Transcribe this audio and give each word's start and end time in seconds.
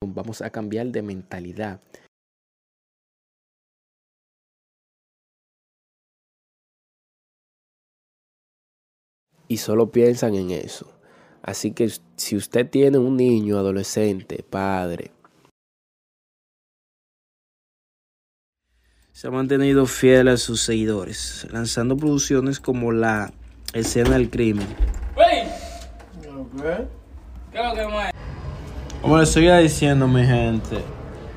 Vamos 0.00 0.42
a 0.42 0.50
cambiar 0.50 0.86
de 0.88 1.02
mentalidad. 1.02 1.80
Y 9.48 9.58
solo 9.58 9.90
piensan 9.90 10.34
en 10.34 10.50
eso. 10.50 10.90
Así 11.42 11.72
que 11.72 11.90
si 12.16 12.36
usted 12.36 12.68
tiene 12.68 12.98
un 12.98 13.16
niño, 13.16 13.58
adolescente, 13.58 14.42
padre, 14.42 15.12
se 19.12 19.28
ha 19.28 19.30
mantenido 19.30 19.86
fiel 19.86 20.28
a 20.28 20.36
sus 20.38 20.62
seguidores, 20.62 21.46
lanzando 21.50 21.96
producciones 21.96 22.58
como 22.60 22.92
la 22.92 23.32
escena 23.74 24.10
del 24.10 24.30
crimen. 24.30 24.66
Como 29.04 29.18
les 29.18 29.28
seguía 29.28 29.58
diciendo, 29.58 30.08
mi 30.08 30.24
gente, 30.24 30.78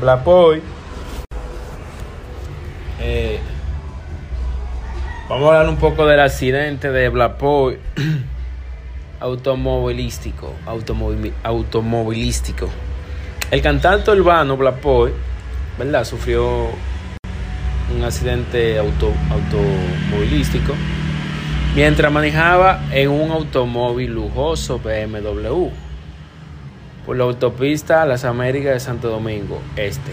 Blapoy. 0.00 0.62
Eh, 3.00 3.40
vamos 5.28 5.44
a 5.44 5.46
hablar 5.58 5.68
un 5.68 5.76
poco 5.76 6.06
del 6.06 6.20
accidente 6.20 6.90
de 6.90 7.08
Blapoy 7.08 7.78
automovilístico, 9.20 10.52
automovi- 10.66 11.32
automovilístico. 11.42 12.68
El 13.50 13.62
cantante 13.62 14.10
urbano 14.10 14.56
Blapoy, 14.56 15.12
¿verdad? 15.78 16.04
Sufrió 16.04 16.68
un 17.96 18.04
accidente 18.04 18.78
auto, 18.78 19.12
automovilístico 19.30 20.74
mientras 21.74 22.12
manejaba 22.12 22.82
en 22.92 23.08
un 23.08 23.30
automóvil 23.30 24.12
lujoso 24.12 24.78
BMW 24.78 25.68
por 27.08 27.16
la 27.16 27.24
autopista 27.24 28.04
Las 28.04 28.26
Américas 28.26 28.74
de 28.74 28.80
Santo 28.80 29.08
Domingo 29.08 29.62
Este, 29.76 30.12